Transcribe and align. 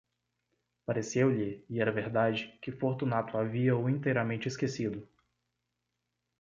Pareceu-lhe, 0.83 1.63
e 1.69 1.79
era 1.79 1.91
verdade, 1.91 2.57
que 2.59 2.71
Fortunato 2.71 3.37
havia-o 3.37 3.87
inteiramente 3.87 4.47
esquecido. 4.47 5.07